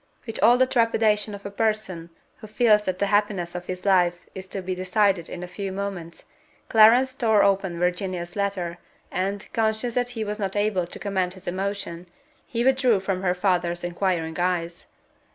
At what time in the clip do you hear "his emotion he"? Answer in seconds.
11.35-12.65